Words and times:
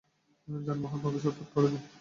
যানবাহন 0.47 0.99
প্রবেশের 1.03 1.33
পথ 1.37 1.47
করে 1.53 1.67
দিন। 1.71 1.81